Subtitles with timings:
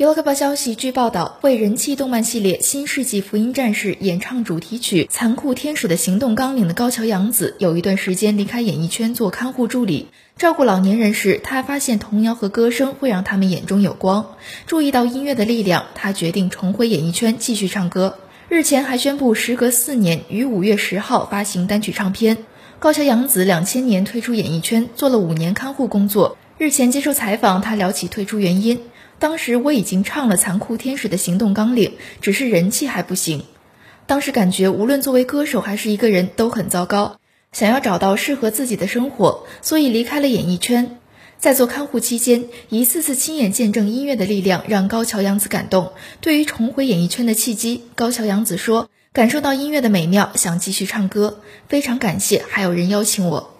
[0.00, 10.08] 娱乐快报消息，据报道，为人气动漫系列《新世纪福音战士》演唱主题曲《残酷天使的行动纲领》的高桥洋子，有一段时间离开演艺圈做看护助理，
[10.38, 14.36] 照顾老年人时，他发现童谣和歌声会让他们眼中有光。
[14.66, 18.16] 注意到音乐的力量，他决定重回演艺圈继续唱歌。
[18.48, 22.38] 日前还宣布，时隔四年，于五月十号发行单曲唱片。
[22.78, 26.38] 高桥洋子两千年退出演艺圈，做了五年看护工作。
[26.56, 28.80] 日前接受采访，他聊起退出原因。
[29.20, 31.90] 当时我已经唱了《残酷天使的行动纲领》，
[32.22, 33.44] 只是人气还不行。
[34.06, 37.20] 当时感觉无论作为歌手还是一个人都很糟糕，
[37.52, 40.96] 想要找到适合自己的生活，所以离开了演艺圈。
[41.38, 45.92] 在做看护期间，一次次亲眼见证音乐的力量，让高桥洋子感动。
[46.22, 53.59] 对于重回演艺圈的契机，高桥洋子说：“感受到音乐的美妙，想继续唱歌，非常感谢还有人邀请我。”